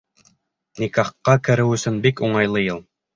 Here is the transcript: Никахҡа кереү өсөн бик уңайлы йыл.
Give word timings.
Никахҡа 0.83 1.35
кереү 1.47 1.75
өсөн 1.75 1.99
бик 2.07 2.25
уңайлы 2.29 2.65
йыл. 2.65 2.83